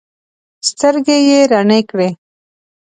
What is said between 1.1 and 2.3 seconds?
یې رڼې کړې.